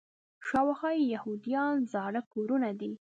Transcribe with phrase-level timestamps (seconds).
[0.47, 2.91] شاوخوا یې د یهودانو زاړه کورونه دي.